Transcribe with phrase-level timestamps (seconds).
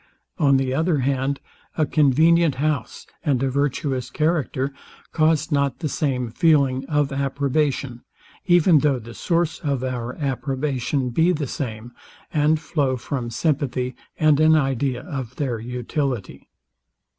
[0.39, 1.39] On the other hand,
[1.77, 4.73] a convenient house, and a virtuous character,
[5.11, 8.03] cause not the same feeling of approbation;
[8.47, 11.91] even though the source of our approbation be the same,
[12.33, 16.49] and flow from sympathy and an idea of their utility.